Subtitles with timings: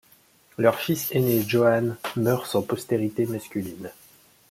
[0.57, 3.91] Leur fils ainé Johan meurt sans postérité masculine.